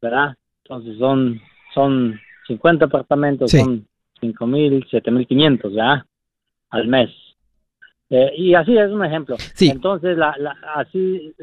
[0.00, 0.34] ¿verdad?
[0.64, 1.38] Entonces son,
[1.74, 3.86] son 50 apartamentos, son
[4.20, 6.06] 5 mil, 7 mil 500, ¿ya?
[6.70, 7.10] Al mes.
[8.08, 9.36] Eh, y así es un ejemplo.
[9.60, 11.34] Entonces, la, la, así,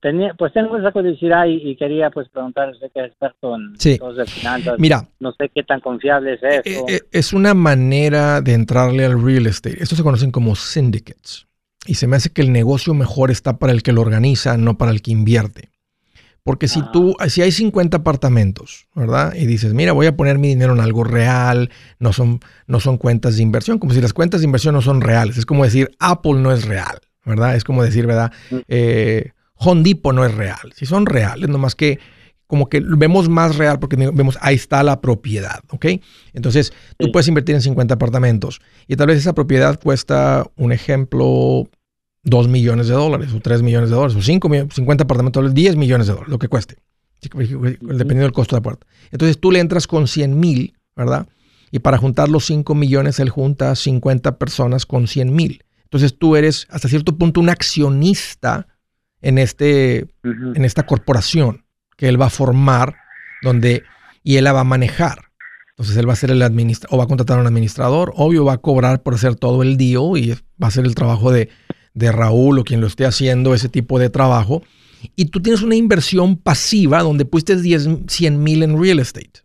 [0.00, 4.26] tenía, pues tengo esa curiosidad y, quería pues preguntar, usted que es experto en de
[4.26, 4.78] finanzas.
[4.78, 6.84] Mira, no sé qué tan confiable es eh, eso.
[6.88, 9.82] Eh, es una manera de entrarle al real estate.
[9.82, 11.46] Estos se conocen como syndicates.
[11.86, 14.76] Y se me hace que el negocio mejor está para el que lo organiza, no
[14.76, 15.70] para el que invierte.
[16.42, 19.34] Porque si tú, si hay 50 apartamentos, ¿verdad?
[19.34, 22.96] Y dices, mira, voy a poner mi dinero en algo real, no son, no son
[22.96, 25.36] cuentas de inversión, como si las cuentas de inversión no son reales.
[25.36, 27.56] Es como decir, Apple no es real, ¿verdad?
[27.56, 28.32] Es como decir, ¿verdad?
[28.68, 29.32] Eh,
[29.62, 30.72] Hondipo no es real.
[30.74, 31.98] Si son reales, nomás que
[32.46, 35.86] como que vemos más real porque vemos ahí está la propiedad, ¿ok?
[36.32, 41.68] Entonces, tú puedes invertir en 50 apartamentos y tal vez esa propiedad cuesta, un ejemplo,
[42.24, 46.08] 2 millones de dólares o 3 millones de dólares o 5, 50 apartamentos, 10 millones
[46.08, 46.76] de dólares, lo que cueste,
[47.20, 48.86] dependiendo del costo de la puerta.
[49.12, 51.28] Entonces tú le entras con 100 mil, ¿verdad?
[51.70, 55.64] Y para juntar los 5 millones, él junta 50 personas con 100 mil.
[55.84, 58.66] Entonces tú eres hasta cierto punto un accionista
[59.22, 61.64] en, este, en esta corporación
[61.96, 62.96] que él va a formar
[63.42, 63.82] donde,
[64.22, 65.30] y él la va a manejar.
[65.70, 68.44] Entonces él va a ser el administrador, o va a contratar a un administrador, obvio
[68.44, 71.48] va a cobrar por hacer todo el día y va a hacer el trabajo de
[71.94, 74.62] de Raúl o quien lo esté haciendo ese tipo de trabajo,
[75.16, 79.40] y tú tienes una inversión pasiva donde pusiste 10, 100 mil en real estate.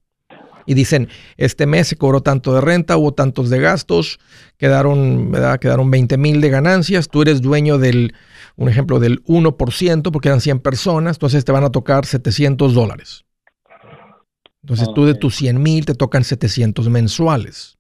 [0.66, 4.20] Y dicen, este mes se cobró tanto de renta, hubo tantos de gastos,
[4.57, 5.59] quedaron, ¿verdad?
[5.59, 8.13] quedaron 20 mil de ganancias, tú eres dueño del,
[8.55, 13.26] un ejemplo, del 1%, porque eran 100 personas, entonces te van a tocar 700 dólares.
[14.63, 17.78] Entonces tú de tus 100 mil te tocan 700 mensuales.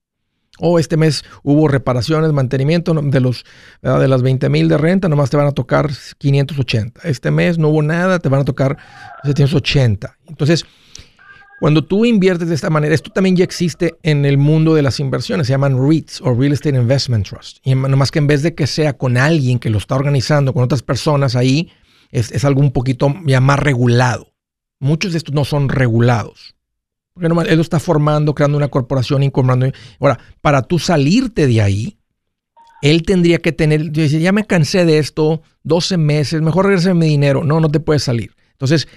[0.59, 3.43] O este mes hubo reparaciones, mantenimiento de, los,
[3.81, 7.01] de las 20 mil de renta, nomás te van a tocar 580.
[7.03, 8.77] Este mes no hubo nada, te van a tocar
[9.23, 10.17] 780.
[10.27, 10.65] Entonces,
[11.59, 14.99] cuando tú inviertes de esta manera, esto también ya existe en el mundo de las
[14.99, 17.59] inversiones, se llaman REITs o Real Estate Investment Trust.
[17.63, 20.63] Y nomás que en vez de que sea con alguien que lo está organizando, con
[20.63, 21.71] otras personas ahí,
[22.11, 24.33] es, algo un poquito ya más regulado.
[24.79, 26.55] Muchos de estos no son regulados.
[27.13, 29.71] Porque nomás él lo está formando, creando una corporación, incorporando.
[29.99, 31.97] Ahora, para tú salirte de ahí,
[32.81, 37.11] él tendría que tener, decía, ya me cansé de esto, 12 meses, mejor regresarme mi
[37.11, 37.43] dinero.
[37.43, 38.35] No, no te puedes salir.
[38.51, 38.87] Entonces,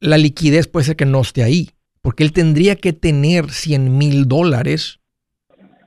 [0.00, 1.70] la liquidez puede ser que no esté ahí,
[2.06, 5.00] porque él tendría que tener 100 mil dólares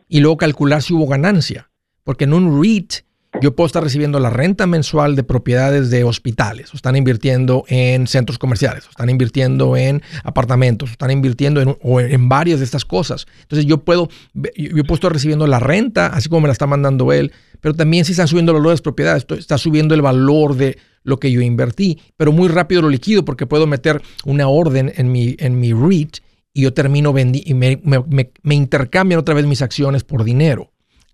[0.09, 1.71] y luego calcular si hubo ganancia.
[2.03, 3.05] Porque en un REIT
[3.41, 8.07] yo puedo estar recibiendo la renta mensual de propiedades de hospitales, o están invirtiendo en
[8.07, 12.85] centros comerciales, o están invirtiendo en apartamentos, o están invirtiendo en, en varias de estas
[12.85, 13.27] cosas.
[13.41, 17.11] Entonces yo puedo, yo puedo estar recibiendo la renta, así como me la está mandando
[17.13, 17.31] él,
[17.61, 21.19] pero también si están subiendo los valores de propiedades, está subiendo el valor de lo
[21.19, 25.35] que yo invertí, pero muy rápido lo liquido porque puedo meter una orden en mi,
[25.39, 26.17] en mi REIT
[26.53, 30.71] y yo termino y me, me, me intercambian otra vez mis acciones por dinero.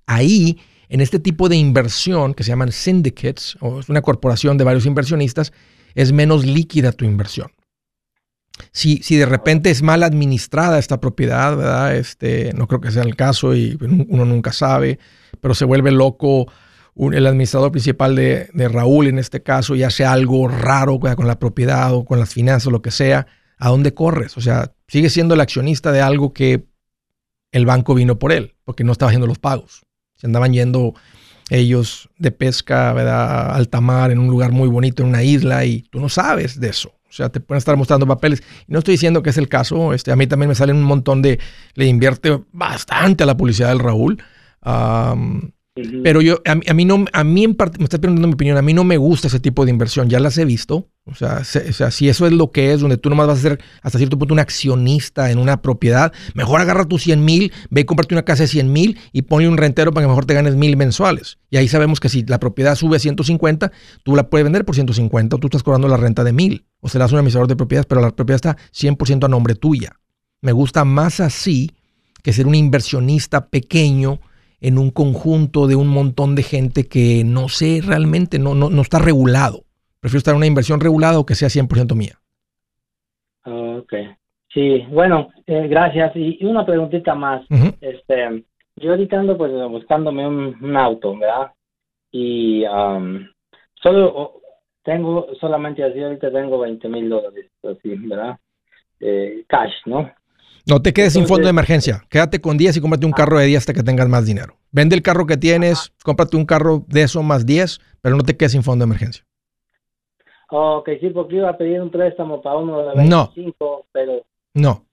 [0.07, 0.57] Ahí
[0.89, 4.85] en este tipo de inversión que se llaman syndicates, o es una corporación de varios
[4.85, 5.53] inversionistas,
[5.93, 7.51] es menos líquida tu inversión.
[8.71, 11.95] Si, si de repente es mal administrada esta propiedad, ¿verdad?
[11.95, 14.99] Este, no creo que sea el caso y uno nunca sabe,
[15.41, 16.47] pero se vuelve loco
[16.95, 21.93] el administrador principal de, Raúl en este caso y hace algo raro con la propiedad
[21.93, 23.27] o con las finanzas lo que sea,
[23.57, 24.37] ¿a dónde corres?
[24.37, 26.67] O sea, sigue siendo el accionista de algo que
[27.51, 29.84] el banco vino por él, porque no estaba haciendo los pagos.
[30.15, 30.93] Se andaban yendo
[31.49, 33.55] ellos de pesca, ¿verdad?
[33.55, 36.69] Alta mar, en un lugar muy bonito, en una isla, y tú no sabes de
[36.69, 36.89] eso.
[37.09, 38.43] O sea, te pueden estar mostrando papeles.
[38.67, 39.93] No estoy diciendo que es el caso.
[39.93, 41.39] Este, a mí también me salen un montón de.
[41.75, 44.21] Le invierte bastante a la publicidad del Raúl.
[45.75, 48.73] Pero yo, a, mí no, a mí en me estás preguntando mi opinión, a mí
[48.73, 50.87] no me gusta ese tipo de inversión, ya las he visto.
[51.03, 53.97] O sea, si eso es lo que es, donde tú nomás vas a ser hasta
[53.97, 58.15] cierto punto un accionista en una propiedad, mejor agarra tus 100 mil, ve y cómprate
[58.15, 60.77] una casa de 100 mil y ponle un rentero para que mejor te ganes mil
[60.77, 61.39] mensuales.
[61.49, 63.73] Y ahí sabemos que si la propiedad sube a 150,
[64.03, 66.65] tú la puedes vender por 150 o tú estás cobrando la renta de mil.
[66.79, 69.99] O serás un administrador de propiedades, pero la propiedad está 100% a nombre tuya.
[70.41, 71.73] Me gusta más así
[72.23, 74.21] que ser un inversionista pequeño
[74.65, 78.81] en un conjunto de un montón de gente que no sé realmente, no, no, no
[78.81, 79.63] está regulado.
[79.99, 82.19] Prefiero estar en una inversión regulada o que sea 100% mía.
[83.43, 83.93] Ok.
[84.51, 86.15] Sí, bueno, eh, gracias.
[86.15, 87.45] Y, una preguntita más.
[87.79, 88.43] este,
[88.77, 91.51] yo ahorita ando pues buscándome un, auto, ¿verdad?
[92.11, 93.27] Y um,
[93.75, 94.41] solo
[94.81, 98.39] tengo, solamente así ahorita tengo 20 mil dólares, así, ¿verdad?
[98.99, 100.11] Eh, cash, ¿no?
[100.67, 102.03] No te quedes sin fondo de emergencia.
[102.09, 103.17] Quédate con 10 y cómprate un ah.
[103.17, 104.55] carro de 10 hasta que tengas más dinero.
[104.71, 108.35] Vende el carro que tienes, cómprate un carro de eso más 10, pero no te
[108.35, 109.23] quedes sin fondo de emergencia.
[110.49, 113.85] Ok, sí, porque iba a pedir un préstamo para uno de 25, no.
[113.91, 114.25] pero...
[114.53, 114.85] No.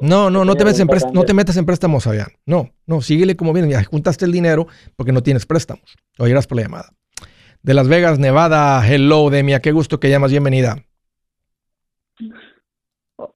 [0.00, 2.26] no, no, no te, metas en no te metas en préstamos, allá.
[2.44, 3.70] No, no, síguele como viene.
[3.70, 4.66] Ya juntaste el dinero
[4.96, 5.96] porque no tienes préstamos.
[6.18, 6.90] Oirás por la llamada.
[7.62, 10.84] De Las Vegas, Nevada, hello, Demia, qué gusto que llamas, bienvenida.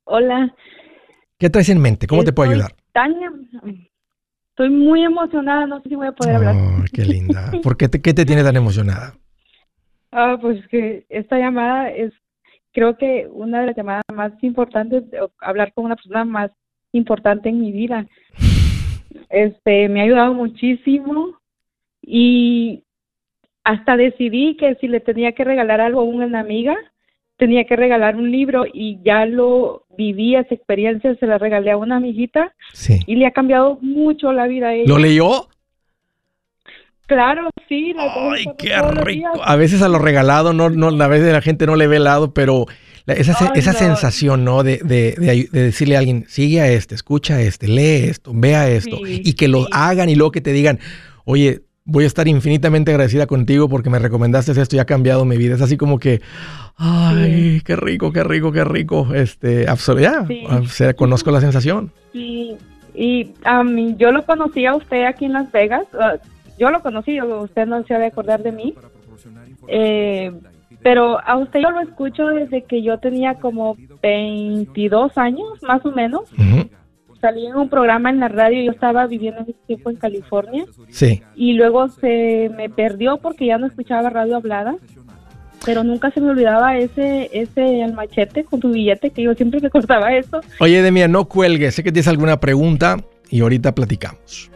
[0.04, 0.52] Hola,
[1.38, 2.06] ¿Qué traes en mente?
[2.06, 2.74] ¿Cómo te puedo ayudar?
[2.94, 3.86] Em,
[4.50, 6.56] estoy muy emocionada, no sé si voy a poder hablar.
[6.92, 7.50] qué linda.
[7.62, 9.14] ¿Por qué te, qué te tiene tan emocionada?
[10.12, 12.12] Ah, pues que esta llamada es,
[12.72, 15.04] creo que una de las llamadas más importantes,
[15.40, 16.50] hablar con una persona más
[16.92, 18.06] importante en mi vida.
[19.28, 21.38] Este, me ha ayudado muchísimo
[22.00, 22.84] y
[23.64, 26.76] hasta decidí que si le tenía que regalar algo a una amiga,
[27.36, 31.76] tenía que regalar un libro y ya lo viví, esa experiencia, se la regalé a
[31.76, 32.54] una amiguita
[33.06, 34.88] y le ha cambiado mucho la vida a ella.
[34.88, 35.48] ¿Lo leyó?
[37.06, 37.94] Claro, sí.
[37.98, 39.28] Ay, qué rico.
[39.44, 42.04] A veces a lo regalado, no, no, a veces la gente no le ve el
[42.04, 42.66] lado, pero
[43.06, 44.64] esa, esa sensación, ¿no?
[44.64, 45.14] De, de,
[45.52, 49.34] de, decirle a alguien, sigue a este, escucha a este, lee esto, vea esto, y
[49.34, 50.80] que lo hagan y luego que te digan,
[51.24, 55.36] oye, voy a estar infinitamente agradecida contigo porque me recomendaste esto y ha cambiado mi
[55.36, 55.54] vida.
[55.54, 56.20] Es así como que,
[56.76, 59.14] ay, qué rico, qué rico, qué rico.
[59.14, 61.92] Este, absolutamente, ya, conozco la sensación.
[62.12, 62.56] Sí,
[62.94, 65.86] y a mí, yo lo conocí a usted aquí en Las Vegas.
[65.98, 66.16] Ah,
[66.58, 68.74] yo lo conocí, usted no se ha de acordar de mí.
[69.68, 70.32] Eh,
[70.82, 75.92] pero a usted yo lo escucho desde que yo tenía como 22 años, más o
[75.92, 76.24] menos
[77.20, 80.64] salí en un programa en la radio, yo estaba viviendo en ese tiempo en California.
[80.90, 81.22] Sí.
[81.34, 84.76] Y luego se me perdió porque ya no escuchaba radio hablada.
[85.64, 89.58] Pero nunca se me olvidaba ese, ese al machete con tu billete, que yo siempre
[89.58, 90.40] recordaba eso.
[90.60, 91.74] Oye, Demia, no cuelgues.
[91.74, 92.98] Sé que tienes alguna pregunta
[93.30, 94.50] y ahorita platicamos.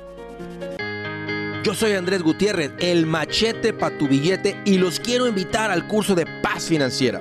[1.65, 6.15] Yo soy Andrés Gutiérrez, el machete para tu billete, y los quiero invitar al curso
[6.15, 7.21] de paz financiera.